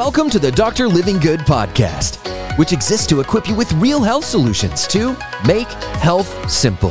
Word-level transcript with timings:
Welcome 0.00 0.30
to 0.30 0.38
the 0.38 0.50
Dr. 0.50 0.88
Livingood 0.88 1.40
podcast, 1.40 2.16
which 2.56 2.72
exists 2.72 3.06
to 3.08 3.20
equip 3.20 3.46
you 3.46 3.54
with 3.54 3.70
real 3.74 4.02
health 4.02 4.24
solutions 4.24 4.86
to 4.86 5.14
make 5.46 5.68
health 6.00 6.50
simple. 6.50 6.90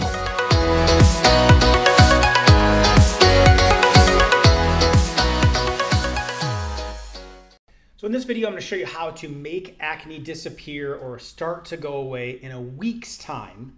So 7.98 8.06
in 8.06 8.12
this 8.12 8.26
video, 8.26 8.48
I'm 8.48 8.54
going 8.54 8.62
to 8.62 8.68
show 8.68 8.76
you 8.76 8.86
how 8.86 9.10
to 9.10 9.28
make 9.28 9.76
acne 9.80 10.20
disappear 10.20 10.94
or 10.94 11.18
start 11.18 11.66
to 11.66 11.78
go 11.78 11.94
away 11.94 12.40
in 12.44 12.52
a 12.52 12.62
week's 12.62 13.18
time. 13.18 13.76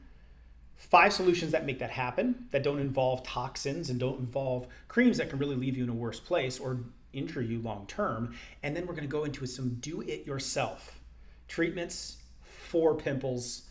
Five 0.76 1.14
solutions 1.14 1.54
that 1.54 1.66
make 1.66 1.80
that 1.80 1.92
happen, 1.92 2.48
that 2.52 2.64
don't 2.64 2.80
involve 2.80 3.24
toxins 3.24 3.90
and 3.90 3.98
don't 3.98 4.20
involve 4.20 4.68
creams 4.90 5.20
that 5.20 5.30
can 5.30 5.40
really 5.40 5.56
leave 5.56 5.78
you 5.78 5.86
in 5.86 5.90
a 5.90 5.94
worse 5.94 6.20
place 6.20 6.60
or 6.60 6.82
injure 7.14 7.42
you 7.42 7.60
long 7.62 7.86
term. 7.88 8.36
And 8.64 8.76
then 8.76 8.86
we're 8.86 8.94
going 8.94 9.08
to 9.08 9.12
go 9.12 9.24
into 9.24 9.46
some 9.46 9.76
do 9.82 10.02
it 10.02 10.26
yourself 10.26 11.00
treatments 11.48 12.18
for 12.42 12.96
pimples, 12.96 13.64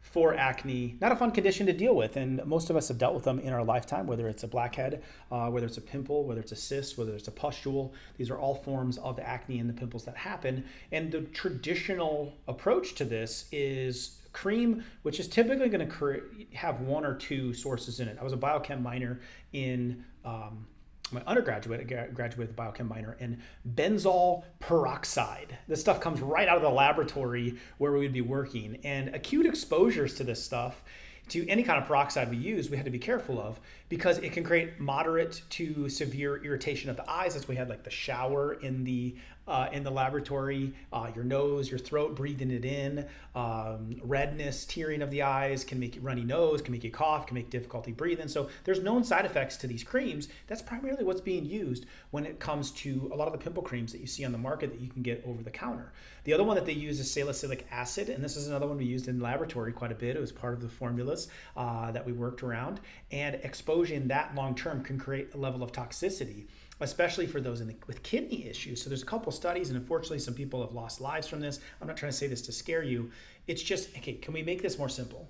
for 0.00 0.34
acne. 0.34 0.96
Not 1.00 1.12
a 1.12 1.16
fun 1.16 1.30
condition 1.30 1.66
to 1.66 1.72
deal 1.72 1.94
with, 1.94 2.16
and 2.16 2.44
most 2.44 2.68
of 2.68 2.76
us 2.76 2.88
have 2.88 2.98
dealt 2.98 3.14
with 3.14 3.24
them 3.24 3.38
in 3.38 3.52
our 3.52 3.64
lifetime, 3.64 4.06
whether 4.06 4.28
it's 4.28 4.42
a 4.42 4.48
blackhead, 4.48 5.02
uh, 5.30 5.48
whether 5.48 5.66
it's 5.66 5.78
a 5.78 5.82
pimple, 5.82 6.24
whether 6.24 6.40
it's 6.40 6.52
a 6.52 6.56
cyst, 6.56 6.98
whether 6.98 7.14
it's 7.14 7.28
a 7.28 7.32
pustule. 7.32 7.94
These 8.18 8.28
are 8.28 8.38
all 8.38 8.54
forms 8.54 8.98
of 8.98 9.16
the 9.16 9.26
acne 9.26 9.58
and 9.60 9.70
the 9.70 9.74
pimples 9.74 10.04
that 10.04 10.16
happen. 10.16 10.64
And 10.90 11.12
the 11.12 11.20
traditional 11.20 12.34
approach 12.48 12.94
to 12.96 13.04
this 13.04 13.46
is 13.52 14.18
cream, 14.32 14.84
which 15.02 15.20
is 15.20 15.28
typically 15.28 15.68
going 15.68 15.88
to 15.88 16.22
have 16.54 16.80
one 16.80 17.04
or 17.04 17.14
two 17.14 17.54
sources 17.54 18.00
in 18.00 18.08
it. 18.08 18.18
I 18.20 18.24
was 18.24 18.32
a 18.32 18.36
biochem 18.36 18.82
minor 18.82 19.20
in 19.52 20.04
um, 20.24 20.66
my 21.12 21.22
undergraduate, 21.26 21.80
I 21.80 22.06
graduated 22.12 22.38
with 22.38 22.56
biochem 22.56 22.88
minor 22.88 23.16
in 23.20 23.40
benzoyl 23.74 24.44
peroxide. 24.60 25.58
This 25.68 25.80
stuff 25.80 26.00
comes 26.00 26.20
right 26.20 26.48
out 26.48 26.56
of 26.56 26.62
the 26.62 26.70
laboratory 26.70 27.58
where 27.78 27.92
we 27.92 28.00
would 28.00 28.12
be 28.12 28.20
working. 28.20 28.78
And 28.84 29.14
acute 29.14 29.46
exposures 29.46 30.14
to 30.14 30.24
this 30.24 30.42
stuff, 30.42 30.82
to 31.28 31.48
any 31.48 31.62
kind 31.62 31.80
of 31.80 31.86
peroxide 31.86 32.30
we 32.30 32.36
use, 32.36 32.68
we 32.68 32.76
had 32.76 32.84
to 32.84 32.90
be 32.90 32.98
careful 32.98 33.40
of 33.40 33.60
because 33.88 34.18
it 34.18 34.32
can 34.32 34.44
create 34.44 34.80
moderate 34.80 35.42
to 35.50 35.88
severe 35.88 36.44
irritation 36.44 36.90
of 36.90 36.96
the 36.96 37.08
eyes. 37.08 37.36
As 37.36 37.46
we 37.46 37.56
had 37.56 37.68
like 37.68 37.84
the 37.84 37.90
shower 37.90 38.54
in 38.54 38.84
the 38.84 39.16
uh, 39.46 39.68
in 39.72 39.82
the 39.82 39.90
laboratory, 39.90 40.72
uh, 40.92 41.10
your 41.14 41.24
nose, 41.24 41.70
your 41.70 41.78
throat, 41.78 42.14
breathing 42.14 42.50
it 42.50 42.64
in, 42.64 43.06
um, 43.34 43.96
redness, 44.02 44.64
tearing 44.64 45.02
of 45.02 45.10
the 45.10 45.22
eyes 45.22 45.64
can 45.64 45.80
make 45.80 45.96
you 45.96 46.02
runny 46.02 46.24
nose, 46.24 46.62
can 46.62 46.72
make 46.72 46.84
you 46.84 46.90
cough, 46.90 47.26
can 47.26 47.34
make 47.34 47.50
difficulty 47.50 47.92
breathing. 47.92 48.28
So 48.28 48.48
there's 48.64 48.80
known 48.80 49.04
side 49.04 49.24
effects 49.24 49.56
to 49.58 49.66
these 49.66 49.82
creams. 49.82 50.28
That's 50.46 50.62
primarily 50.62 51.04
what's 51.04 51.20
being 51.20 51.44
used 51.44 51.86
when 52.10 52.26
it 52.26 52.38
comes 52.38 52.70
to 52.72 53.10
a 53.12 53.16
lot 53.16 53.26
of 53.26 53.32
the 53.32 53.38
pimple 53.38 53.62
creams 53.62 53.92
that 53.92 54.00
you 54.00 54.06
see 54.06 54.24
on 54.24 54.32
the 54.32 54.38
market 54.38 54.70
that 54.70 54.80
you 54.80 54.88
can 54.88 55.02
get 55.02 55.24
over 55.26 55.42
the 55.42 55.50
counter. 55.50 55.92
The 56.24 56.32
other 56.32 56.44
one 56.44 56.54
that 56.54 56.66
they 56.66 56.72
use 56.72 57.00
is 57.00 57.10
salicylic 57.10 57.66
acid, 57.70 58.08
and 58.08 58.22
this 58.22 58.36
is 58.36 58.46
another 58.46 58.68
one 58.68 58.76
we 58.76 58.84
used 58.84 59.08
in 59.08 59.18
laboratory 59.18 59.72
quite 59.72 59.90
a 59.90 59.96
bit. 59.96 60.14
It 60.14 60.20
was 60.20 60.30
part 60.30 60.54
of 60.54 60.60
the 60.60 60.68
formulas 60.68 61.28
uh, 61.56 61.90
that 61.90 62.06
we 62.06 62.12
worked 62.12 62.44
around, 62.44 62.80
and 63.10 63.34
exposure 63.36 63.94
in 63.94 64.06
that 64.08 64.34
long 64.34 64.54
term 64.54 64.84
can 64.84 64.98
create 64.98 65.34
a 65.34 65.36
level 65.36 65.62
of 65.64 65.72
toxicity 65.72 66.44
especially 66.82 67.26
for 67.26 67.40
those 67.40 67.64
the, 67.64 67.74
with 67.86 68.02
kidney 68.02 68.46
issues. 68.46 68.82
So 68.82 68.90
there's 68.90 69.02
a 69.02 69.06
couple 69.06 69.32
studies, 69.32 69.70
and 69.70 69.78
unfortunately, 69.78 70.18
some 70.18 70.34
people 70.34 70.60
have 70.60 70.72
lost 70.72 71.00
lives 71.00 71.26
from 71.28 71.40
this. 71.40 71.60
I'm 71.80 71.86
not 71.86 71.96
trying 71.96 72.12
to 72.12 72.18
say 72.18 72.26
this 72.26 72.42
to 72.42 72.52
scare 72.52 72.82
you. 72.82 73.10
It's 73.46 73.62
just 73.62 73.96
okay. 73.96 74.14
Can 74.14 74.34
we 74.34 74.42
make 74.42 74.62
this 74.62 74.78
more 74.78 74.88
simple, 74.88 75.28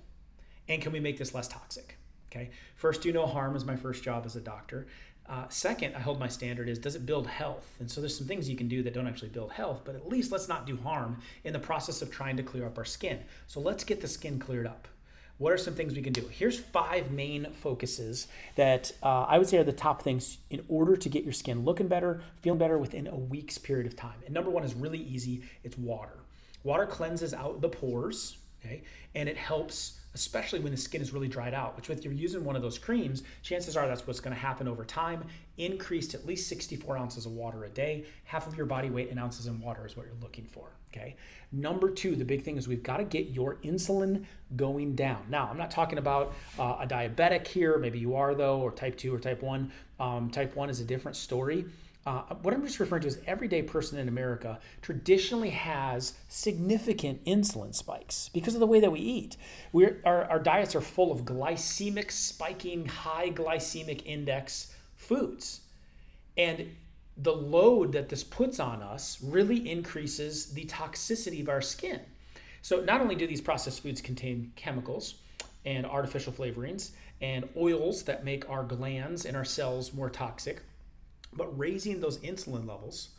and 0.67 0.81
can 0.81 0.91
we 0.91 0.99
make 0.99 1.17
this 1.17 1.33
less 1.33 1.47
toxic? 1.47 1.97
Okay. 2.31 2.49
First, 2.75 3.01
do 3.01 3.13
no 3.13 3.27
harm 3.27 3.55
is 3.55 3.63
my 3.63 3.75
first 3.75 4.03
job 4.03 4.25
as 4.25 4.35
a 4.35 4.41
doctor. 4.41 4.87
Uh, 5.29 5.47
second, 5.47 5.95
I 5.95 5.99
hold 5.99 6.19
my 6.19 6.27
standard 6.27 6.67
is 6.67 6.79
does 6.79 6.95
it 6.95 7.05
build 7.05 7.27
health? 7.27 7.75
And 7.79 7.89
so 7.89 8.01
there's 8.01 8.17
some 8.17 8.27
things 8.27 8.49
you 8.49 8.57
can 8.57 8.67
do 8.67 8.83
that 8.83 8.93
don't 8.93 9.07
actually 9.07 9.29
build 9.29 9.51
health, 9.51 9.81
but 9.85 9.95
at 9.95 10.07
least 10.07 10.31
let's 10.31 10.49
not 10.49 10.65
do 10.65 10.75
harm 10.75 11.19
in 11.45 11.53
the 11.53 11.59
process 11.59 12.01
of 12.01 12.11
trying 12.11 12.35
to 12.37 12.43
clear 12.43 12.65
up 12.65 12.77
our 12.77 12.85
skin. 12.85 13.19
So 13.47 13.61
let's 13.61 13.83
get 13.83 14.01
the 14.01 14.07
skin 14.07 14.37
cleared 14.37 14.67
up. 14.67 14.87
What 15.37 15.51
are 15.51 15.57
some 15.57 15.73
things 15.73 15.95
we 15.95 16.01
can 16.01 16.13
do? 16.13 16.27
Here's 16.31 16.59
five 16.59 17.11
main 17.11 17.51
focuses 17.51 18.27
that 18.55 18.91
uh, 19.01 19.23
I 19.23 19.39
would 19.39 19.47
say 19.47 19.57
are 19.57 19.63
the 19.63 19.73
top 19.73 20.01
things 20.01 20.37
in 20.49 20.63
order 20.67 20.95
to 20.95 21.09
get 21.09 21.23
your 21.23 21.33
skin 21.33 21.65
looking 21.65 21.87
better, 21.87 22.21
feeling 22.41 22.59
better 22.59 22.77
within 22.77 23.07
a 23.07 23.15
week's 23.15 23.57
period 23.57 23.87
of 23.87 23.95
time. 23.95 24.19
And 24.25 24.33
number 24.33 24.49
one 24.49 24.63
is 24.63 24.73
really 24.73 24.99
easy 24.99 25.43
it's 25.63 25.77
water. 25.77 26.19
Water 26.63 26.85
cleanses 26.85 27.33
out 27.33 27.61
the 27.61 27.69
pores, 27.69 28.37
okay, 28.63 28.83
and 29.15 29.27
it 29.27 29.35
helps 29.35 29.99
especially 30.13 30.59
when 30.59 30.71
the 30.71 30.77
skin 30.77 31.01
is 31.01 31.13
really 31.13 31.27
dried 31.27 31.53
out, 31.53 31.75
which 31.75 31.89
if 31.89 32.03
you're 32.03 32.13
using 32.13 32.43
one 32.43 32.55
of 32.55 32.61
those 32.61 32.77
creams, 32.77 33.23
chances 33.41 33.75
are 33.75 33.87
that's 33.87 34.05
what's 34.05 34.19
going 34.19 34.33
to 34.33 34.39
happen 34.39 34.67
over 34.67 34.85
time. 34.85 35.23
Increased 35.57 36.13
at 36.13 36.25
least 36.25 36.47
64 36.49 36.97
ounces 36.97 37.25
of 37.25 37.31
water 37.31 37.65
a 37.65 37.69
day. 37.69 38.05
Half 38.25 38.47
of 38.47 38.55
your 38.55 38.65
body 38.65 38.89
weight 38.89 39.09
in 39.09 39.17
ounces 39.17 39.47
in 39.47 39.59
water 39.59 39.85
is 39.85 39.97
what 39.97 40.05
you're 40.05 40.15
looking 40.21 40.45
for. 40.45 40.69
Okay. 40.95 41.15
Number 41.51 41.89
two, 41.89 42.15
the 42.15 42.25
big 42.25 42.43
thing 42.43 42.57
is 42.57 42.67
we've 42.67 42.83
got 42.83 42.97
to 42.97 43.03
get 43.03 43.29
your 43.29 43.55
insulin 43.57 44.25
going 44.55 44.95
down. 44.95 45.25
Now, 45.29 45.47
I'm 45.49 45.57
not 45.57 45.71
talking 45.71 45.97
about 45.97 46.33
uh, 46.59 46.77
a 46.81 46.87
diabetic 46.87 47.47
here. 47.47 47.77
Maybe 47.77 47.99
you 47.99 48.15
are 48.15 48.35
though, 48.35 48.59
or 48.59 48.71
type 48.71 48.97
two 48.97 49.13
or 49.13 49.19
type 49.19 49.41
one. 49.41 49.71
Um, 49.99 50.29
type 50.29 50.55
one 50.55 50.69
is 50.69 50.79
a 50.79 50.83
different 50.83 51.17
story. 51.17 51.65
Uh, 52.05 52.21
what 52.41 52.53
I'm 52.53 52.63
just 52.65 52.79
referring 52.79 53.01
to 53.03 53.07
is 53.07 53.19
everyday 53.25 53.61
person 53.61 53.97
in 53.97 54.09
America 54.09 54.59
traditionally 54.81 55.51
has 55.51 56.13
significant 56.27 57.23
insulin 57.23 57.73
spikes 57.73 58.29
because 58.33 58.55
of 58.55 58.59
the 58.59 58.67
way 58.67 58.81
that 58.81 58.91
we 58.91 58.99
eat. 58.99 59.37
We're, 59.71 60.01
our, 60.03 60.25
our 60.25 60.39
diets 60.39 60.75
are 60.75 60.81
full 60.81 61.13
of 61.13 61.23
glycemic 61.23 62.11
spiking, 62.11 62.85
high 62.87 63.29
glycemic 63.29 64.05
index 64.05 64.75
foods. 64.97 65.61
And 66.35 66.75
the 67.17 67.33
load 67.33 67.91
that 67.91 68.09
this 68.09 68.23
puts 68.23 68.59
on 68.59 68.81
us 68.81 69.19
really 69.21 69.69
increases 69.69 70.47
the 70.53 70.65
toxicity 70.65 71.41
of 71.41 71.49
our 71.49 71.61
skin. 71.61 72.01
So, 72.61 72.79
not 72.81 73.01
only 73.01 73.15
do 73.15 73.27
these 73.27 73.41
processed 73.41 73.83
foods 73.83 74.01
contain 74.01 74.51
chemicals 74.55 75.15
and 75.65 75.85
artificial 75.85 76.33
flavorings 76.33 76.91
and 77.21 77.47
oils 77.55 78.03
that 78.03 78.25
make 78.25 78.49
our 78.49 78.63
glands 78.63 79.25
and 79.25 79.37
our 79.37 79.45
cells 79.45 79.93
more 79.93 80.09
toxic, 80.09 80.61
but 81.33 81.57
raising 81.57 81.99
those 81.99 82.17
insulin 82.19 82.67
levels, 82.67 83.09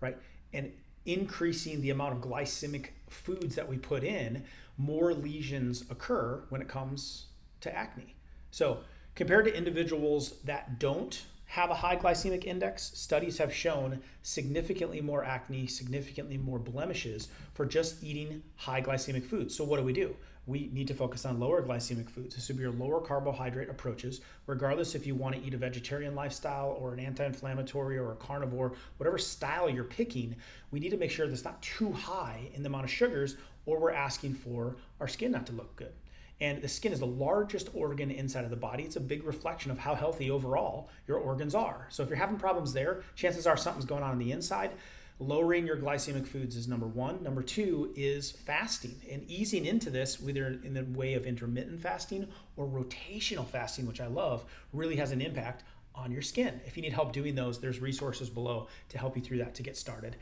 right, 0.00 0.16
and 0.52 0.72
increasing 1.06 1.80
the 1.80 1.90
amount 1.90 2.14
of 2.14 2.22
glycemic 2.22 2.88
foods 3.08 3.54
that 3.54 3.68
we 3.68 3.76
put 3.76 4.02
in, 4.02 4.44
more 4.78 5.14
lesions 5.14 5.84
occur 5.90 6.42
when 6.48 6.60
it 6.60 6.68
comes 6.68 7.26
to 7.60 7.74
acne. 7.74 8.14
So, 8.50 8.78
compared 9.14 9.44
to 9.44 9.56
individuals 9.56 10.40
that 10.44 10.78
don't 10.78 11.24
have 11.54 11.70
a 11.70 11.74
high 11.74 11.94
glycemic 11.94 12.46
index, 12.46 12.90
studies 12.94 13.38
have 13.38 13.54
shown 13.54 14.00
significantly 14.24 15.00
more 15.00 15.24
acne, 15.24 15.68
significantly 15.68 16.36
more 16.36 16.58
blemishes 16.58 17.28
for 17.52 17.64
just 17.64 18.02
eating 18.02 18.42
high 18.56 18.82
glycemic 18.82 19.24
foods. 19.24 19.54
So, 19.54 19.62
what 19.62 19.76
do 19.76 19.84
we 19.84 19.92
do? 19.92 20.16
we 20.46 20.68
need 20.74 20.88
to 20.88 20.94
focus 20.94 21.24
on 21.24 21.40
lower 21.40 21.62
glycemic 21.62 22.10
foods. 22.10 22.34
This 22.34 22.48
would 22.48 22.58
be 22.58 22.64
your 22.64 22.72
lower 22.72 23.00
carbohydrate 23.00 23.70
approaches, 23.70 24.20
regardless 24.46 24.94
if 24.94 25.06
you 25.06 25.14
want 25.14 25.34
to 25.34 25.42
eat 25.42 25.54
a 25.54 25.56
vegetarian 25.56 26.14
lifestyle 26.14 26.76
or 26.78 26.92
an 26.92 27.00
anti 27.00 27.24
inflammatory 27.24 27.96
or 27.96 28.12
a 28.12 28.16
carnivore, 28.16 28.74
whatever 28.98 29.16
style 29.16 29.70
you're 29.70 29.84
picking, 29.84 30.36
we 30.70 30.80
need 30.80 30.90
to 30.90 30.98
make 30.98 31.10
sure 31.10 31.26
that's 31.26 31.44
not 31.44 31.62
too 31.62 31.92
high 31.92 32.50
in 32.52 32.62
the 32.62 32.68
amount 32.68 32.84
of 32.84 32.90
sugars 32.90 33.36
or 33.64 33.78
we're 33.78 33.92
asking 33.92 34.34
for 34.34 34.76
our 35.00 35.08
skin 35.08 35.32
not 35.32 35.46
to 35.46 35.52
look 35.52 35.74
good. 35.76 35.92
And 36.40 36.60
the 36.60 36.68
skin 36.68 36.92
is 36.92 37.00
the 37.00 37.06
largest 37.06 37.70
organ 37.74 38.10
inside 38.10 38.44
of 38.44 38.50
the 38.50 38.56
body. 38.56 38.82
It's 38.82 38.96
a 38.96 39.00
big 39.00 39.24
reflection 39.24 39.70
of 39.70 39.78
how 39.78 39.94
healthy 39.94 40.30
overall 40.30 40.88
your 41.06 41.18
organs 41.18 41.54
are. 41.54 41.86
So 41.90 42.02
if 42.02 42.08
you're 42.08 42.18
having 42.18 42.38
problems 42.38 42.72
there, 42.72 43.02
chances 43.14 43.46
are 43.46 43.56
something's 43.56 43.84
going 43.84 44.02
on 44.02 44.10
on 44.10 44.18
the 44.18 44.32
inside. 44.32 44.72
Lowering 45.20 45.64
your 45.64 45.76
glycemic 45.76 46.26
foods 46.26 46.56
is 46.56 46.66
number 46.66 46.88
one. 46.88 47.22
Number 47.22 47.40
two 47.40 47.92
is 47.94 48.32
fasting 48.32 49.00
and 49.08 49.22
easing 49.30 49.64
into 49.64 49.88
this, 49.90 50.20
whether 50.20 50.58
in 50.64 50.74
the 50.74 50.84
way 50.84 51.14
of 51.14 51.24
intermittent 51.24 51.80
fasting 51.80 52.26
or 52.56 52.66
rotational 52.66 53.46
fasting, 53.46 53.86
which 53.86 54.00
I 54.00 54.08
love, 54.08 54.44
really 54.72 54.96
has 54.96 55.12
an 55.12 55.20
impact 55.20 55.62
on 55.94 56.10
your 56.10 56.22
skin. 56.22 56.60
If 56.66 56.76
you 56.76 56.82
need 56.82 56.92
help 56.92 57.12
doing 57.12 57.36
those, 57.36 57.60
there's 57.60 57.78
resources 57.78 58.28
below 58.28 58.66
to 58.88 58.98
help 58.98 59.16
you 59.16 59.22
through 59.22 59.38
that 59.38 59.54
to 59.54 59.62
get 59.62 59.76
started. 59.76 60.16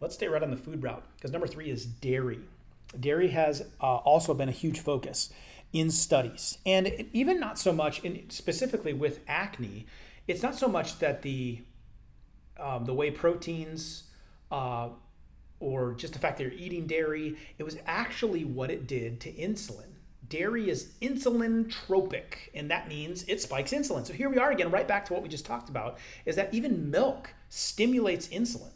Let's 0.00 0.14
stay 0.14 0.28
right 0.28 0.42
on 0.42 0.50
the 0.50 0.56
food 0.56 0.82
route 0.82 1.04
because 1.16 1.30
number 1.30 1.46
three 1.46 1.68
is 1.68 1.84
dairy. 1.84 2.38
Dairy 2.98 3.28
has 3.28 3.60
uh, 3.82 3.96
also 3.96 4.32
been 4.32 4.48
a 4.48 4.52
huge 4.52 4.80
focus 4.80 5.30
in 5.72 5.90
studies, 5.90 6.58
and 6.64 7.06
even 7.12 7.38
not 7.38 7.58
so 7.58 7.72
much 7.72 8.02
in 8.04 8.30
specifically 8.30 8.92
with 8.92 9.20
acne. 9.28 9.86
It's 10.26 10.42
not 10.42 10.54
so 10.54 10.68
much 10.68 10.98
that 10.98 11.22
the 11.22 11.60
um, 12.58 12.84
the 12.84 12.94
whey 12.94 13.10
proteins 13.10 14.04
uh, 14.50 14.88
or 15.60 15.94
just 15.94 16.12
the 16.12 16.18
fact 16.18 16.38
that 16.38 16.44
you're 16.44 16.52
eating 16.52 16.86
dairy. 16.86 17.36
It 17.58 17.64
was 17.64 17.76
actually 17.86 18.44
what 18.44 18.70
it 18.70 18.86
did 18.86 19.20
to 19.20 19.32
insulin. 19.32 19.86
Dairy 20.28 20.68
is 20.68 20.92
insulin 21.00 21.70
tropic, 21.70 22.50
and 22.54 22.70
that 22.70 22.88
means 22.88 23.24
it 23.28 23.40
spikes 23.40 23.72
insulin. 23.72 24.06
So 24.06 24.12
here 24.12 24.28
we 24.28 24.38
are 24.38 24.50
again, 24.50 24.70
right 24.70 24.86
back 24.86 25.06
to 25.06 25.14
what 25.14 25.22
we 25.22 25.28
just 25.28 25.46
talked 25.46 25.68
about, 25.68 25.98
is 26.26 26.36
that 26.36 26.52
even 26.52 26.90
milk 26.90 27.32
stimulates 27.48 28.28
insulin. 28.28 28.72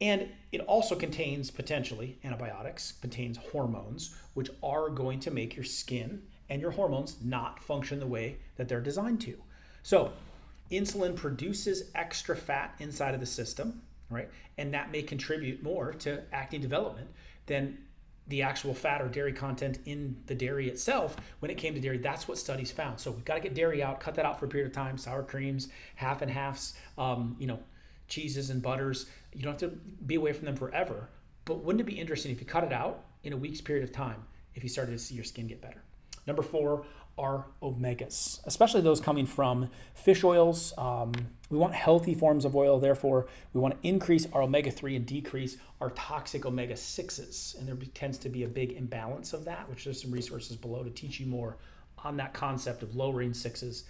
And 0.00 0.28
it 0.52 0.60
also 0.62 0.94
contains 0.94 1.50
potentially 1.50 2.18
antibiotics, 2.24 2.92
contains 3.00 3.36
hormones, 3.36 4.16
which 4.34 4.50
are 4.62 4.88
going 4.90 5.20
to 5.20 5.30
make 5.30 5.56
your 5.56 5.64
skin 5.64 6.22
and 6.48 6.62
your 6.62 6.70
hormones 6.70 7.16
not 7.22 7.60
function 7.60 7.98
the 7.98 8.06
way 8.06 8.38
that 8.56 8.68
they're 8.68 8.80
designed 8.80 9.20
to. 9.22 9.34
So, 9.82 10.12
insulin 10.70 11.16
produces 11.16 11.90
extra 11.94 12.36
fat 12.36 12.74
inside 12.78 13.14
of 13.14 13.20
the 13.20 13.26
system 13.26 13.82
right? 14.10 14.28
And 14.56 14.72
that 14.74 14.90
may 14.90 15.02
contribute 15.02 15.62
more 15.62 15.92
to 15.94 16.22
acne 16.32 16.58
development 16.58 17.08
than 17.46 17.78
the 18.28 18.42
actual 18.42 18.74
fat 18.74 19.00
or 19.00 19.08
dairy 19.08 19.32
content 19.32 19.78
in 19.86 20.16
the 20.26 20.34
dairy 20.34 20.68
itself 20.68 21.16
when 21.40 21.50
it 21.50 21.56
came 21.56 21.72
to 21.72 21.80
dairy 21.80 21.96
that's 21.96 22.28
what 22.28 22.36
studies 22.36 22.70
found 22.70 23.00
so 23.00 23.10
we've 23.10 23.24
got 23.24 23.36
to 23.36 23.40
get 23.40 23.54
dairy 23.54 23.82
out 23.82 24.00
cut 24.00 24.14
that 24.14 24.26
out 24.26 24.38
for 24.38 24.44
a 24.44 24.48
period 24.48 24.66
of 24.66 24.72
time 24.74 24.98
sour 24.98 25.22
creams 25.22 25.68
half 25.94 26.20
and 26.20 26.30
halves 26.30 26.74
um, 26.98 27.34
you 27.38 27.46
know 27.46 27.58
cheeses 28.08 28.50
and 28.50 28.62
butters. 28.62 29.06
You 29.32 29.42
don't 29.42 29.60
have 29.60 29.70
to 29.70 29.76
be 30.06 30.16
away 30.16 30.32
from 30.32 30.46
them 30.46 30.56
forever. 30.56 31.08
But 31.44 31.64
wouldn't 31.64 31.80
it 31.80 31.84
be 31.84 31.98
interesting 31.98 32.32
if 32.32 32.40
you 32.40 32.46
cut 32.46 32.64
it 32.64 32.72
out 32.72 33.04
in 33.22 33.32
a 33.32 33.36
week's 33.36 33.60
period 33.60 33.84
of 33.84 33.92
time 33.92 34.22
if 34.54 34.62
you 34.62 34.68
started 34.68 34.92
to 34.92 34.98
see 34.98 35.14
your 35.14 35.24
skin 35.24 35.46
get 35.46 35.60
better? 35.60 35.82
Number 36.26 36.42
four 36.42 36.84
are 37.18 37.46
omegas, 37.62 38.40
especially 38.44 38.80
those 38.80 39.00
coming 39.00 39.26
from 39.26 39.70
fish 39.94 40.22
oils. 40.22 40.72
Um, 40.78 41.12
we 41.50 41.58
want 41.58 41.74
healthy 41.74 42.14
forms 42.14 42.44
of 42.44 42.54
oil, 42.54 42.78
therefore, 42.78 43.26
we 43.52 43.60
want 43.60 43.80
to 43.80 43.88
increase 43.88 44.26
our 44.32 44.42
omega 44.42 44.70
3 44.70 44.94
and 44.94 45.06
decrease 45.06 45.56
our 45.80 45.90
toxic 45.90 46.46
omega 46.46 46.74
6s. 46.74 47.58
And 47.58 47.66
there 47.66 47.74
tends 47.94 48.18
to 48.18 48.28
be 48.28 48.44
a 48.44 48.48
big 48.48 48.72
imbalance 48.72 49.32
of 49.32 49.44
that, 49.46 49.68
which 49.68 49.84
there's 49.84 50.00
some 50.00 50.12
resources 50.12 50.56
below 50.56 50.84
to 50.84 50.90
teach 50.90 51.18
you 51.18 51.26
more 51.26 51.56
on 52.04 52.16
that 52.18 52.34
concept 52.34 52.82
of 52.82 52.94
lowering 52.94 53.32
6s 53.32 53.82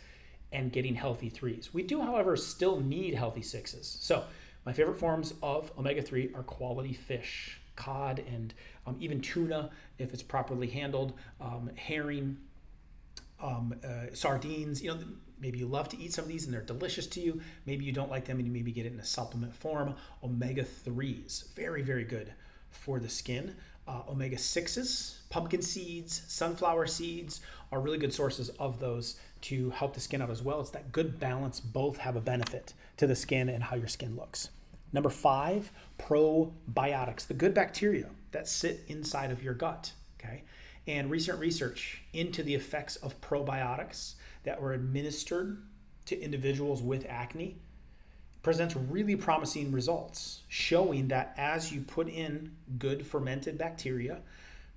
and 0.53 0.73
getting 0.73 0.95
healthy 0.95 1.31
3s. 1.31 1.73
We 1.73 1.83
do, 1.83 2.01
however, 2.01 2.37
still 2.37 2.81
need 2.81 3.15
healthy 3.15 3.43
6s. 3.43 3.85
So, 4.03 4.25
my 4.65 4.73
favorite 4.73 4.99
forms 4.99 5.35
of 5.43 5.71
omega 5.79 6.03
3 6.03 6.31
are 6.35 6.43
quality 6.43 6.93
fish, 6.93 7.61
cod, 7.77 8.23
and 8.29 8.53
um, 8.87 8.97
even 9.01 9.21
tuna 9.21 9.71
if 9.99 10.13
it's 10.13 10.23
properly 10.23 10.67
handled, 10.67 11.15
um, 11.41 11.71
herring 11.77 12.37
um, 13.41 13.75
uh, 13.85 14.15
sardines. 14.15 14.83
You 14.83 14.95
know, 14.95 14.99
maybe 15.41 15.59
you 15.59 15.67
love 15.67 15.89
to 15.91 15.99
eat 15.99 16.13
some 16.13 16.25
of 16.25 16.29
these 16.29 16.45
and 16.45 16.53
they're 16.53 16.61
delicious 16.61 17.07
to 17.09 17.21
you. 17.21 17.41
Maybe 17.67 17.85
you 17.85 17.93
don't 17.93 18.11
like 18.11 18.25
them 18.25 18.39
and 18.39 18.47
you 18.47 18.53
maybe 18.53 18.73
get 18.73 18.87
it 18.87 18.93
in 18.93 19.01
a 19.01 19.05
supplement 19.05 19.55
form. 19.55 19.95
Omega 20.23 20.65
3s, 20.65 21.55
very, 21.55 21.83
very 21.83 22.05
good 22.05 22.33
for 22.71 22.99
the 22.99 23.09
skin. 23.09 23.55
Uh, 23.87 24.03
omega 24.09 24.37
6s, 24.37 25.15
pumpkin 25.31 25.63
seeds, 25.63 26.23
sunflower 26.29 26.87
seeds 26.87 27.41
are 27.73 27.81
really 27.81 27.97
good 27.97 28.13
sources 28.13 28.51
of 28.59 28.79
those 28.81 29.19
to 29.43 29.71
help 29.71 29.95
the 29.95 30.01
skin 30.01 30.23
out 30.23 30.31
as 30.31 30.43
well. 30.43 30.61
It's 30.61 30.71
that 30.71 30.93
good 30.93 31.19
balance, 31.19 31.61
both 31.61 31.99
have 31.99 32.17
a 32.17 32.21
benefit 32.21 32.75
to 32.97 33.07
the 33.07 33.17
skin 33.17 33.49
and 33.49 33.65
how 33.65 33.77
your 33.77 33.89
skin 33.89 34.17
looks. 34.17 34.51
Number 34.93 35.11
five, 35.11 35.71
probiotics, 35.99 37.27
the 37.27 37.35
good 37.35 37.55
bacteria 37.55 38.11
that 38.33 38.49
sit 38.49 38.85
inside 38.89 39.31
of 39.31 39.43
your 39.43 39.55
gut. 39.55 39.93
Okay 40.19 40.43
and 40.89 41.11
recent 41.11 41.39
research 41.39 42.03
into 42.15 42.43
the 42.43 42.55
effects 42.55 42.97
of 42.97 43.21
probiotics 43.21 44.15
that 44.45 44.61
were 44.61 44.73
administered 44.73 45.63
to 46.07 46.19
individuals 46.19 46.83
with 46.83 47.07
acne 47.09 47.57
presents 48.43 48.75
really 48.75 49.15
promising 49.15 49.71
results 49.71 50.41
showing 50.49 51.09
that 51.09 51.35
as 51.37 51.71
you 51.71 51.83
put 51.83 52.09
in 52.09 52.51
good 52.79 53.07
fermented 53.07 53.59
bacteria 53.59 54.19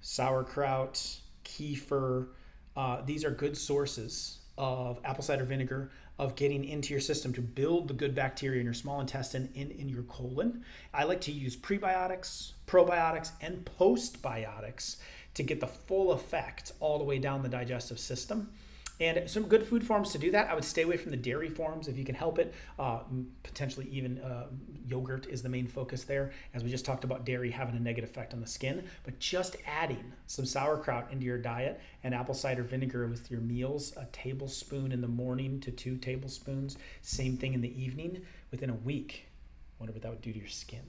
sauerkraut 0.02 1.20
kefir 1.46 2.28
uh, 2.76 3.02
these 3.06 3.24
are 3.24 3.32
good 3.32 3.56
sources 3.56 4.40
of 4.62 5.00
apple 5.04 5.24
cider 5.24 5.44
vinegar 5.44 5.90
of 6.20 6.36
getting 6.36 6.64
into 6.64 6.94
your 6.94 7.02
system 7.02 7.34
to 7.34 7.42
build 7.42 7.88
the 7.88 7.94
good 7.94 8.14
bacteria 8.14 8.60
in 8.60 8.66
your 8.66 8.76
small 8.76 9.02
intestine 9.02 9.50
in, 9.56 9.72
in 9.72 9.90
your 9.90 10.04
colon 10.04 10.64
i 10.94 11.04
like 11.04 11.20
to 11.20 11.32
use 11.32 11.58
prebiotics 11.58 12.52
probiotics 12.68 13.32
and 13.42 13.68
postbiotics 13.80 14.98
to 15.34 15.44
get 15.44 15.60
the 15.60 15.68
full 15.68 16.12
effect 16.12 16.74
all 16.80 16.98
the 16.98 17.04
way 17.04 17.20
down 17.20 17.42
the 17.42 17.50
digestive 17.50 18.00
system. 18.00 18.52
And 19.00 19.28
some 19.28 19.44
good 19.44 19.66
food 19.66 19.84
forms 19.84 20.12
to 20.12 20.20
do 20.20 20.30
that. 20.32 20.50
I 20.50 20.54
would 20.54 20.64
stay 20.64 20.84
away 20.84 20.96
from 20.96 21.10
the 21.10 21.18
dairy 21.18 21.50
forms 21.50 21.88
if 21.88 21.98
you 21.98 22.06
can 22.06 22.14
help 22.14 22.38
it. 22.38 22.54
Uh, 22.78 23.00
potentially, 23.42 23.88
even 23.90 24.20
uh, 24.20 24.46
yogurt 24.86 25.26
is 25.28 25.42
the 25.42 25.50
main 25.50 25.66
focus 25.66 26.04
there, 26.04 26.32
as 26.54 26.64
we 26.64 26.70
just 26.70 26.86
talked 26.86 27.04
about 27.04 27.26
dairy 27.26 27.50
having 27.50 27.76
a 27.76 27.80
negative 27.80 28.12
effect 28.12 28.34
on 28.34 28.42
the 28.42 28.48
skin. 28.48 28.84
But 29.04 29.18
just 29.18 29.56
adding 29.66 30.14
some 30.28 30.46
sauerkraut 30.46 31.12
into 31.12 31.26
your 31.26 31.40
diet 31.40 31.82
and 32.04 32.14
apple 32.14 32.36
cider 32.36 32.62
vinegar 32.62 33.08
with 33.08 33.32
your 33.32 33.42
meals, 33.42 33.94
a 33.98 34.06
tablespoon 34.12 34.92
in 34.92 35.02
the 35.02 35.08
morning 35.08 35.60
to 35.62 35.72
two 35.72 35.98
tablespoons, 35.98 36.78
same 37.02 37.38
thing 37.38 37.54
in 37.56 37.62
the 37.62 37.82
evening, 37.82 38.22
within 38.52 38.70
a 38.70 38.76
week. 38.76 39.28
Wonder 39.80 39.94
what 39.94 40.04
that 40.04 40.12
would 40.12 40.22
do 40.22 40.32
to 40.32 40.40
your 40.40 40.48
skin. 40.48 40.84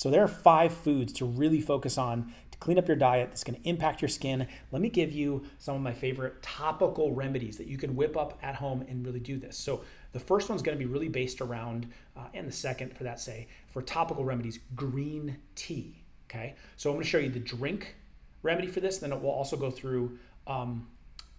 So 0.00 0.08
there 0.10 0.24
are 0.24 0.28
five 0.28 0.72
foods 0.72 1.12
to 1.12 1.26
really 1.26 1.60
focus 1.60 1.98
on 1.98 2.32
to 2.52 2.56
clean 2.56 2.78
up 2.78 2.88
your 2.88 2.96
diet 2.96 3.28
that's 3.28 3.44
going 3.44 3.60
to 3.60 3.68
impact 3.68 4.00
your 4.00 4.08
skin. 4.08 4.48
Let 4.72 4.80
me 4.80 4.88
give 4.88 5.12
you 5.12 5.44
some 5.58 5.76
of 5.76 5.82
my 5.82 5.92
favorite 5.92 6.40
topical 6.40 7.12
remedies 7.12 7.58
that 7.58 7.66
you 7.66 7.76
can 7.76 7.94
whip 7.94 8.16
up 8.16 8.38
at 8.42 8.54
home 8.54 8.82
and 8.88 9.04
really 9.04 9.20
do 9.20 9.38
this. 9.38 9.58
So 9.58 9.82
the 10.12 10.18
first 10.18 10.48
one's 10.48 10.62
going 10.62 10.78
to 10.78 10.82
be 10.82 10.90
really 10.90 11.10
based 11.10 11.42
around, 11.42 11.86
uh, 12.16 12.28
and 12.32 12.48
the 12.48 12.52
second 12.52 12.96
for 12.96 13.04
that 13.04 13.20
say, 13.20 13.46
for 13.68 13.82
topical 13.82 14.24
remedies, 14.24 14.58
green 14.74 15.36
tea. 15.54 16.02
Okay, 16.30 16.54
so 16.78 16.88
I'm 16.88 16.96
going 16.96 17.04
to 17.04 17.10
show 17.10 17.18
you 17.18 17.28
the 17.28 17.38
drink 17.38 17.94
remedy 18.42 18.68
for 18.68 18.80
this. 18.80 18.96
Then 18.96 19.10
we'll 19.10 19.30
also 19.30 19.58
go 19.58 19.70
through 19.70 20.18
um, 20.46 20.88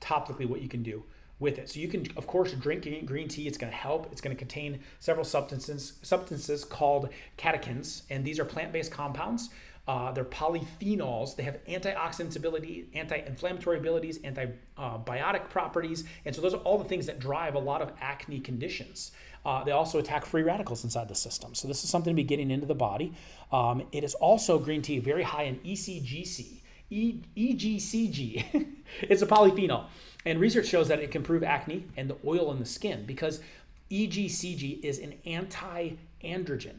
topically 0.02 0.48
what 0.48 0.62
you 0.62 0.70
can 0.70 0.84
do 0.84 1.04
with 1.42 1.58
it. 1.58 1.70
So 1.70 1.80
you 1.80 1.90
can, 1.90 2.08
of 2.16 2.28
course, 2.28 2.54
drink 2.54 2.88
green 3.06 3.28
tea. 3.28 3.48
It's 3.48 3.58
going 3.58 3.72
to 3.72 3.78
help. 3.78 4.08
It's 4.12 4.22
going 4.22 4.34
to 4.34 4.40
contain 4.40 4.80
several 5.00 5.26
substances 5.26 5.94
substances 6.04 6.64
called 6.64 7.10
catechins, 7.38 8.04
and 8.10 8.24
these 8.24 8.40
are 8.40 8.46
plant-based 8.46 8.92
compounds. 8.92 9.50
Uh, 9.88 10.12
they're 10.12 10.24
polyphenols. 10.24 11.36
They 11.36 11.44
have 11.44 11.58
antioxidant 11.66 12.36
ability, 12.36 12.86
anti-inflammatory 12.94 13.80
abilities, 13.80 14.20
antibiotic 14.20 15.50
properties, 15.50 16.06
and 16.24 16.34
so 16.34 16.42
those 16.42 16.54
are 16.54 16.62
all 16.62 16.78
the 16.78 16.86
things 16.86 17.08
that 17.08 17.20
drive 17.20 17.56
a 17.56 17.60
lot 17.60 17.82
of 17.82 17.92
acne 18.00 18.40
conditions. 18.40 19.12
Uh, 19.44 19.64
they 19.64 19.72
also 19.72 19.98
attack 19.98 20.24
free 20.24 20.44
radicals 20.44 20.84
inside 20.84 21.08
the 21.08 21.16
system. 21.16 21.56
So 21.56 21.68
this 21.68 21.84
is 21.84 21.90
something 21.90 22.14
to 22.14 22.16
be 22.16 22.24
getting 22.24 22.52
into 22.52 22.68
the 22.68 22.76
body. 22.76 23.14
Um, 23.52 23.82
it 23.92 24.04
is 24.04 24.14
also 24.14 24.60
green 24.60 24.84
tea 24.84 25.00
very 25.00 25.24
high 25.24 25.44
in 25.44 25.56
ECGC, 25.58 26.62
e- 26.92 27.22
EGCG. 27.36 28.68
it's 29.02 29.24
a 29.24 29.26
polyphenol. 29.26 29.86
And 30.26 30.40
research 30.40 30.68
shows 30.68 30.88
that 30.88 31.00
it 31.00 31.12
can 31.12 31.22
improve 31.22 31.44
acne 31.44 31.86
and 31.98 32.10
the 32.10 32.18
oil 32.26 32.52
in 32.52 32.60
the 32.60 32.66
skin 32.66 33.06
because 33.06 33.42
EGCG 33.90 34.84
is 34.84 35.00
an 35.00 35.16
anti 35.26 35.92
androgen. 36.24 36.76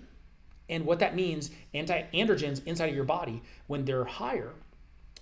And 0.68 0.86
what 0.86 1.00
that 1.00 1.16
means, 1.16 1.50
anti 1.74 2.02
androgens 2.14 2.64
inside 2.66 2.88
of 2.88 2.94
your 2.94 3.04
body, 3.04 3.42
when 3.66 3.84
they're 3.84 4.04
higher, 4.04 4.52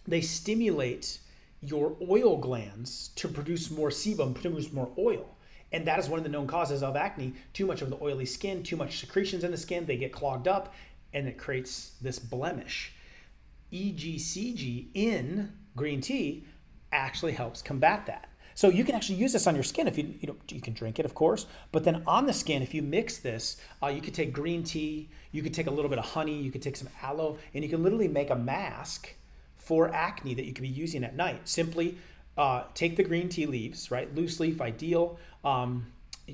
they 0.06 0.20
stimulate 0.20 1.19
your 1.62 1.96
oil 2.08 2.37
glands 2.37 3.08
to 3.17 3.28
produce 3.28 3.70
more 3.70 3.90
sebum, 3.90 4.34
produce 4.34 4.73
more 4.73 4.90
oil. 4.99 5.26
And 5.73 5.87
that 5.87 5.99
is 5.99 6.08
one 6.08 6.19
of 6.19 6.25
the 6.25 6.31
known 6.31 6.46
causes 6.46 6.82
of 6.82 6.96
acne. 6.96 7.34
Too 7.52 7.66
much 7.66 7.82
of 7.82 7.90
the 7.90 7.99
oily 8.02 8.26
skin, 8.26 8.62
too 8.62 8.76
much 8.76 8.99
secretions 8.99 9.44
in 9.44 9.50
the 9.50 9.56
skin, 9.56 9.87
they 9.87 9.97
get 9.97 10.12
clogged 10.12 10.49
up, 10.49 10.75
and 11.12 11.28
it 11.28 11.38
creates 11.38 11.92
this 12.00 12.18
blemish. 12.18 12.92
EGCG 13.73 14.88
in 14.94 15.52
green 15.76 16.00
tea 16.00 16.44
actually 16.92 17.32
helps 17.32 17.62
combat 17.62 18.06
that. 18.06 18.28
So 18.54 18.68
you 18.68 18.85
can 18.85 18.94
actually 18.94 19.16
use 19.16 19.32
this 19.32 19.47
on 19.47 19.54
your 19.54 19.64
skin 19.64 19.88
if 19.88 19.97
you 19.97 20.14
you 20.20 20.28
know 20.28 20.37
you 20.49 20.61
can 20.61 20.75
drink 20.75 20.99
it, 20.99 21.06
of 21.06 21.14
course. 21.14 21.47
But 21.73 21.85
then 21.85 22.02
on 22.06 22.26
the 22.26 22.32
skin, 22.32 22.62
if 22.62 22.75
you 22.75 22.82
mix 22.82 23.18
this, 23.18 23.56
uh, 23.82 23.87
you 23.87 24.02
could 24.02 24.14
take 24.14 24.32
green 24.32 24.62
tea, 24.62 25.09
you 25.32 25.42
could 25.42 25.54
take 25.54 25.66
a 25.66 25.70
little 25.70 25.88
bit 25.88 25.99
of 25.99 26.04
honey, 26.04 26.40
you 26.40 26.50
could 26.50 26.62
take 26.62 26.76
some 26.76 26.88
aloe, 27.02 27.38
and 27.54 27.64
you 27.64 27.70
can 27.70 27.82
literally 27.82 28.09
make 28.09 28.30
a 28.30 28.37
mask 28.37 29.14
for 29.56 29.94
acne 29.94 30.35
that 30.35 30.44
you 30.44 30.52
can 30.52 30.62
be 30.62 30.68
using 30.68 31.04
at 31.04 31.16
night. 31.16 31.49
Simply 31.49 31.97
uh, 32.37 32.64
take 32.75 32.97
the 32.97 33.02
green 33.02 33.28
tea 33.28 33.47
leaves, 33.47 33.90
right? 33.90 34.14
Loose 34.14 34.40
leaf, 34.40 34.61
ideal. 34.61 35.18
Um, 35.44 35.87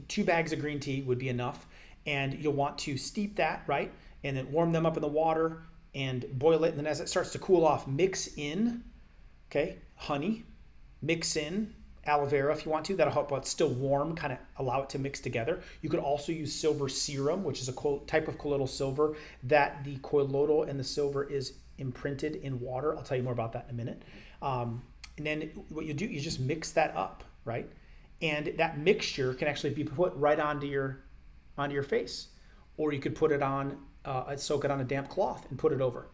two 0.08 0.24
bags 0.24 0.52
of 0.52 0.60
green 0.60 0.80
tea 0.80 1.02
would 1.02 1.18
be 1.18 1.28
enough, 1.28 1.66
and 2.06 2.34
you'll 2.34 2.54
want 2.54 2.78
to 2.78 2.96
steep 2.96 3.36
that, 3.36 3.62
right? 3.66 3.92
And 4.24 4.36
then 4.36 4.50
warm 4.50 4.72
them 4.72 4.86
up 4.86 4.96
in 4.96 5.00
the 5.00 5.08
water 5.08 5.62
and 5.94 6.26
boil 6.32 6.64
it. 6.64 6.70
And 6.70 6.78
then 6.78 6.86
as 6.86 7.00
it 7.00 7.08
starts 7.08 7.30
to 7.32 7.38
cool 7.38 7.64
off, 7.64 7.86
mix 7.86 8.36
in, 8.36 8.84
okay, 9.50 9.78
honey, 9.96 10.44
mix 11.02 11.36
in 11.36 11.74
aloe 12.06 12.26
vera 12.26 12.52
if 12.52 12.64
you 12.64 12.70
want 12.70 12.84
to. 12.86 12.96
That'll 12.96 13.12
help 13.12 13.30
while 13.30 13.40
it's 13.40 13.50
still 13.50 13.68
warm, 13.68 14.14
kind 14.14 14.32
of 14.32 14.38
allow 14.58 14.82
it 14.82 14.90
to 14.90 14.98
mix 14.98 15.20
together. 15.20 15.60
You 15.82 15.88
could 15.88 16.00
also 16.00 16.32
use 16.32 16.54
silver 16.54 16.88
serum, 16.88 17.44
which 17.44 17.60
is 17.60 17.68
a 17.68 17.98
type 18.06 18.28
of 18.28 18.38
colloidal 18.38 18.66
silver 18.66 19.16
that 19.44 19.84
the 19.84 19.98
colloidal 20.02 20.64
and 20.64 20.78
the 20.78 20.84
silver 20.84 21.24
is 21.24 21.54
imprinted 21.78 22.36
in 22.36 22.60
water. 22.60 22.96
I'll 22.96 23.02
tell 23.02 23.16
you 23.16 23.22
more 23.22 23.32
about 23.32 23.52
that 23.52 23.66
in 23.68 23.74
a 23.74 23.76
minute. 23.76 24.02
Um, 24.42 24.82
and 25.16 25.26
then 25.26 25.50
what 25.68 25.86
you 25.86 25.94
do, 25.94 26.06
you 26.06 26.20
just 26.20 26.40
mix 26.40 26.72
that 26.72 26.94
up, 26.96 27.24
right? 27.44 27.68
And 28.22 28.54
that 28.58 28.78
mixture 28.78 29.34
can 29.34 29.48
actually 29.48 29.74
be 29.74 29.84
put 29.84 30.14
right 30.14 30.38
onto 30.38 30.66
your 30.66 31.00
onto 31.58 31.74
your 31.74 31.82
face, 31.82 32.28
or 32.76 32.92
you 32.92 33.00
could 33.00 33.14
put 33.14 33.32
it 33.32 33.42
on, 33.42 33.78
uh, 34.04 34.36
soak 34.36 34.66
it 34.66 34.70
on 34.70 34.80
a 34.80 34.84
damp 34.84 35.08
cloth 35.08 35.46
and 35.48 35.58
put 35.58 35.72
it 35.72 35.80
over, 35.80 36.10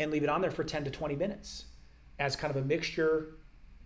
and 0.00 0.10
leave 0.10 0.24
it 0.24 0.28
on 0.28 0.40
there 0.40 0.50
for 0.50 0.64
10 0.64 0.82
to 0.82 0.90
20 0.90 1.14
minutes 1.14 1.66
as 2.20 2.36
kind 2.36 2.54
of 2.54 2.62
a 2.62 2.64
mixture 2.64 3.34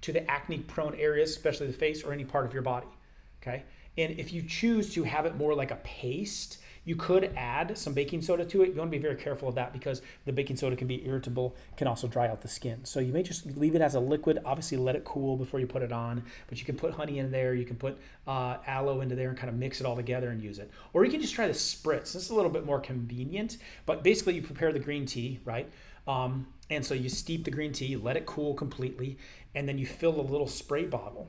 to 0.03 0.13
the 0.13 0.31
acne 0.31 0.59
prone 0.59 0.95
areas, 0.97 1.31
especially 1.31 1.67
the 1.67 1.73
face 1.73 2.03
or 2.03 2.13
any 2.13 2.25
part 2.25 2.45
of 2.45 2.53
your 2.53 2.63
body. 2.63 2.89
Okay. 3.41 3.63
And 3.97 4.19
if 4.19 4.33
you 4.33 4.43
choose 4.43 4.93
to 4.95 5.05
have 5.05 5.25
it 5.25 5.37
more 5.37 5.55
like 5.55 5.71
a 5.71 5.77
paste, 5.77 6.59
you 6.85 6.97
could 6.97 7.33
add 7.37 7.79
some 7.79 7.95
baking 7.95 8.21
soda 8.21 8.45
to 8.45 8.63
it. 8.63 8.71
You 8.71 8.75
want 8.75 8.91
to 8.91 8.97
be 8.97 9.01
very 9.01 9.17
careful 9.17 9.49
of 9.49 9.55
that 9.55 9.73
because 9.73 10.03
the 10.27 10.33
baking 10.33 10.57
soda 10.57 10.77
can 10.77 10.87
be 10.87 11.07
irritable, 11.07 11.57
can 11.77 11.87
also 11.87 12.07
dry 12.07 12.29
out 12.29 12.43
the 12.43 12.49
skin. 12.49 12.85
So 12.85 13.01
you 13.01 13.13
may 13.13 13.23
just 13.23 13.47
leave 13.57 13.75
it 13.75 13.81
as 13.81 13.95
a 13.95 14.01
liquid. 14.01 14.41
Obviously, 14.45 14.77
let 14.77 14.95
it 14.95 15.05
cool 15.05 15.37
before 15.37 15.61
you 15.61 15.67
put 15.67 15.83
it 15.83 15.93
on. 15.93 16.23
But 16.49 16.59
you 16.59 16.67
can 16.67 16.77
put 16.77 16.93
honey 16.93 17.19
in 17.19 17.31
there. 17.31 17.55
You 17.55 17.65
can 17.65 17.77
put 17.77 17.99
uh, 18.27 18.59
aloe 18.67 19.01
into 19.01 19.15
there 19.15 19.31
and 19.31 19.39
kind 19.39 19.49
of 19.49 19.57
mix 19.57 19.81
it 19.81 19.87
all 19.87 19.97
together 19.97 20.31
and 20.31 20.43
use 20.43 20.59
it. 20.59 20.71
Or 20.93 21.05
you 21.05 21.11
can 21.11 21.21
just 21.21 21.35
try 21.35 21.47
the 21.47 21.55
spritz. 21.55 22.13
This 22.13 22.17
is 22.17 22.31
a 22.31 22.35
little 22.35 22.51
bit 22.51 22.67
more 22.67 22.81
convenient. 22.81 23.57
But 23.87 24.03
basically, 24.03 24.35
you 24.35 24.43
prepare 24.43 24.73
the 24.73 24.81
green 24.81 25.07
tea, 25.07 25.41
right? 25.45 25.71
Um, 26.07 26.47
and 26.71 26.85
so 26.85 26.95
you 26.95 27.09
steep 27.09 27.45
the 27.45 27.51
green 27.51 27.73
tea, 27.73 27.97
let 27.97 28.17
it 28.17 28.27
cool 28.27 28.55
completely, 28.55 29.19
and 29.55 29.69
then 29.69 29.79
you 29.79 29.87
fill 29.87 30.21
a 30.21 30.23
little 30.23 30.47
spray 30.47 30.85
bottle 30.85 31.29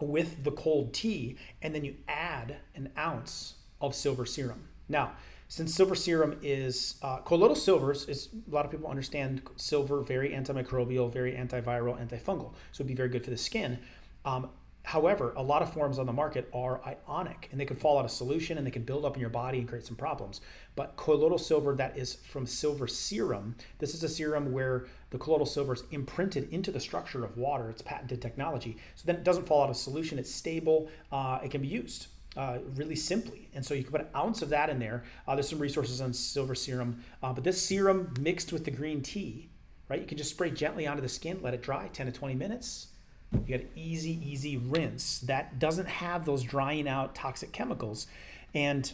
with 0.00 0.44
the 0.44 0.50
cold 0.52 0.92
tea, 0.94 1.36
and 1.62 1.74
then 1.74 1.84
you 1.84 1.94
add 2.08 2.56
an 2.74 2.90
ounce 2.96 3.54
of 3.80 3.94
silver 3.94 4.24
serum. 4.24 4.68
Now, 4.88 5.12
since 5.48 5.74
silver 5.74 5.94
serum 5.94 6.38
is 6.42 6.94
uh, 7.02 7.18
colloidal 7.18 7.56
silvers 7.56 8.08
is 8.08 8.28
a 8.50 8.54
lot 8.54 8.64
of 8.64 8.70
people 8.70 8.88
understand 8.88 9.42
silver 9.56 10.00
very 10.00 10.30
antimicrobial, 10.30 11.12
very 11.12 11.32
antiviral, 11.32 11.98
antifungal, 11.98 12.52
so 12.72 12.82
it'd 12.82 12.86
be 12.86 12.94
very 12.94 13.08
good 13.08 13.24
for 13.24 13.30
the 13.30 13.36
skin. 13.36 13.78
Um, 14.24 14.50
however, 14.82 15.32
a 15.36 15.42
lot 15.42 15.62
of 15.62 15.72
forms 15.72 15.98
on 15.98 16.06
the 16.06 16.12
market 16.12 16.48
are 16.54 16.80
ionic 16.84 17.48
and 17.50 17.60
they 17.60 17.64
can 17.64 17.76
fall 17.76 17.98
out 17.98 18.04
of 18.04 18.10
solution 18.10 18.58
and 18.58 18.66
they 18.66 18.70
can 18.70 18.82
build 18.82 19.04
up 19.04 19.14
in 19.14 19.20
your 19.20 19.30
body 19.30 19.58
and 19.58 19.68
create 19.68 19.86
some 19.86 19.96
problems. 19.96 20.40
But 20.76 20.96
colloidal 20.96 21.38
silver 21.38 21.74
that 21.76 21.96
is 21.96 22.14
from 22.14 22.46
silver 22.46 22.86
serum, 22.86 23.56
this 23.78 23.94
is 23.94 24.02
a 24.02 24.08
serum 24.08 24.52
where 24.52 24.86
the 25.10 25.18
colloidal 25.18 25.46
silver 25.46 25.74
is 25.74 25.84
imprinted 25.90 26.52
into 26.52 26.70
the 26.70 26.80
structure 26.80 27.24
of 27.24 27.36
water. 27.36 27.68
It's 27.70 27.82
patented 27.82 28.22
technology, 28.22 28.76
so 28.94 29.04
then 29.06 29.16
it 29.16 29.24
doesn't 29.24 29.46
fall 29.46 29.64
out 29.64 29.70
of 29.70 29.76
solution. 29.76 30.18
It's 30.18 30.34
stable. 30.34 30.88
Uh, 31.10 31.40
it 31.42 31.50
can 31.50 31.62
be 31.62 31.68
used 31.68 32.06
uh, 32.36 32.58
really 32.76 32.96
simply. 32.96 33.48
And 33.54 33.64
so 33.64 33.74
you 33.74 33.82
can 33.82 33.92
put 33.92 34.00
an 34.00 34.08
ounce 34.14 34.42
of 34.42 34.50
that 34.50 34.70
in 34.70 34.78
there. 34.78 35.04
Uh, 35.26 35.34
there's 35.34 35.48
some 35.48 35.58
resources 35.58 36.00
on 36.00 36.12
silver 36.12 36.54
serum, 36.54 37.02
uh, 37.22 37.32
but 37.32 37.44
this 37.44 37.60
serum 37.60 38.14
mixed 38.20 38.52
with 38.52 38.64
the 38.64 38.70
green 38.70 39.02
tea, 39.02 39.48
right? 39.88 40.00
You 40.00 40.06
can 40.06 40.18
just 40.18 40.30
spray 40.30 40.50
gently 40.50 40.86
onto 40.86 41.02
the 41.02 41.08
skin, 41.08 41.40
let 41.42 41.54
it 41.54 41.62
dry 41.62 41.88
10 41.92 42.06
to 42.06 42.12
20 42.12 42.34
minutes. 42.34 42.88
You 43.32 43.58
got 43.58 43.60
an 43.60 43.70
easy, 43.76 44.18
easy 44.28 44.56
rinse 44.56 45.20
that 45.20 45.58
doesn't 45.58 45.88
have 45.88 46.24
those 46.24 46.42
drying 46.42 46.88
out 46.88 47.14
toxic 47.14 47.52
chemicals. 47.52 48.06
And 48.54 48.90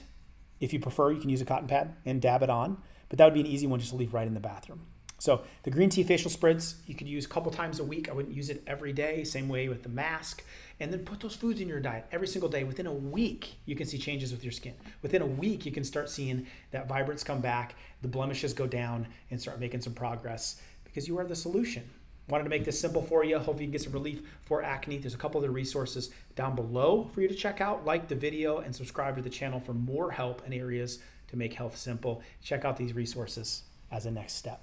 if 0.61 0.73
you 0.73 0.81
prefer, 0.81 1.13
you 1.13 1.21
can 1.21 1.31
use 1.31 1.41
a 1.41 1.47
cotton 1.47 1.69
pad 1.69 1.95
and 2.05 2.21
dab 2.21 2.43
it 2.43 2.51
on, 2.51 2.79
but 3.09 3.19
that 3.19 3.25
would 3.25 3.35
be 3.35 3.41
an 3.41 3.47
easy 3.47 3.67
one 3.67 3.81
just 3.81 3.91
to 3.91 3.97
leave 3.97 4.15
right 4.15 4.27
in 4.27 4.35
the 4.35 4.41
bathroom. 4.41 4.81
So 5.19 5.43
the 5.63 5.71
green 5.71 5.89
tea 5.89 6.03
facial 6.03 6.31
spritz, 6.31 6.75
you 6.87 6.95
could 6.95 7.09
use 7.09 7.25
a 7.25 7.29
couple 7.29 7.51
times 7.51 7.81
a 7.81 7.85
week. 7.85 8.11
I 8.11 8.13
wouldn't 8.13 8.35
use 8.35 8.51
it 8.51 8.63
every 8.67 8.93
day. 8.93 9.25
Same 9.25 9.49
way 9.49 9.69
with 9.69 9.83
the 9.83 9.89
mask. 9.89 10.45
And 10.79 10.93
then 10.93 11.07
put 11.07 11.21
those 11.21 11.35
foods 11.35 11.61
in 11.61 11.69
your 11.69 11.81
diet 11.81 12.07
every 12.13 12.29
single 12.29 12.51
day. 12.51 12.65
Within 12.65 12.87
a 12.87 12.93
week, 12.93 13.55
you 13.65 13.75
can 13.75 13.87
see 13.87 13.97
changes 13.97 14.31
with 14.31 14.45
your 14.45 14.53
skin. 14.53 14.75
Within 15.01 15.23
a 15.23 15.27
week, 15.27 15.65
you 15.65 15.73
can 15.73 15.85
start 15.85 16.11
seeing 16.11 16.47
that 16.71 16.87
vibrance 16.87 17.25
come 17.25 17.41
back, 17.41 17.77
the 18.03 18.09
blemishes 18.09 18.53
go 18.53 18.67
down, 18.67 19.07
and 19.31 19.41
start 19.41 19.59
making 19.59 19.81
some 19.81 19.95
progress 19.95 20.61
because 20.85 21.09
you 21.09 21.19
are 21.19 21.25
the 21.25 21.35
solution. 21.35 21.89
Wanted 22.29 22.45
to 22.45 22.51
make 22.51 22.65
this 22.65 22.81
simple 22.81 23.03
for 23.03 23.25
you. 23.25 23.39
Hope 23.39 23.61
you 23.61 23.67
can 23.67 23.71
get 23.71 23.83
some 23.83 23.93
relief 23.93 24.21
for 24.43 24.63
acne. 24.63 24.99
There's 24.99 25.15
a 25.15 25.19
couple 25.19 25.41
other 25.41 25.53
resources 25.53 26.11
down 26.35 26.57
below 26.57 27.09
for 27.15 27.21
you 27.21 27.29
to 27.29 27.35
check 27.35 27.61
out. 27.61 27.85
Like 27.85 28.09
the 28.09 28.17
video 28.17 28.59
and 28.59 28.75
subscribe 28.75 29.15
to 29.17 29.23
the 29.23 29.31
channel 29.31 29.61
for 29.61 29.75
more 29.75 30.11
help 30.11 30.45
in 30.45 30.53
areas 30.53 30.99
to 31.29 31.37
make 31.37 31.55
health 31.55 31.77
simple. 31.77 32.23
Check 32.43 32.65
out 32.65 32.77
these 32.77 32.95
resources 32.95 33.63
as 33.93 34.07
a 34.07 34.11
next 34.11 34.35
step. 34.35 34.61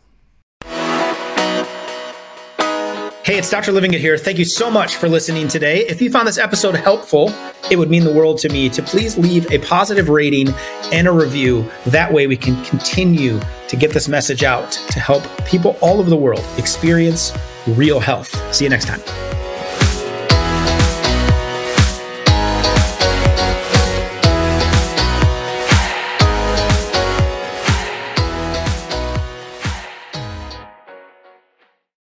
Hey, 3.23 3.37
it's 3.37 3.49
Dr. 3.49 3.71
Livingood 3.71 3.99
here. 3.99 4.17
Thank 4.17 4.37
you 4.37 4.43
so 4.43 4.69
much 4.69 4.97
for 4.97 5.07
listening 5.07 5.47
today. 5.47 5.87
If 5.87 6.01
you 6.01 6.11
found 6.11 6.27
this 6.27 6.37
episode 6.37 6.75
helpful, 6.75 7.33
it 7.71 7.77
would 7.77 7.89
mean 7.89 8.03
the 8.03 8.11
world 8.11 8.37
to 8.39 8.49
me 8.49 8.67
to 8.67 8.83
please 8.83 9.17
leave 9.17 9.49
a 9.49 9.59
positive 9.59 10.09
rating 10.09 10.49
and 10.91 11.07
a 11.07 11.11
review. 11.13 11.65
That 11.85 12.11
way 12.11 12.27
we 12.27 12.35
can 12.35 12.61
continue 12.65 13.39
to 13.69 13.77
get 13.77 13.91
this 13.93 14.09
message 14.09 14.43
out 14.43 14.73
to 14.73 14.99
help 14.99 15.23
people 15.45 15.77
all 15.79 16.01
over 16.01 16.09
the 16.09 16.17
world 16.17 16.43
experience 16.57 17.31
real 17.67 17.99
health. 17.99 18.29
See 18.53 18.65
you 18.65 18.69
next 18.69 18.85
time. 18.85 19.32